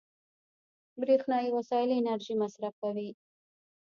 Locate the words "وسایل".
1.57-1.89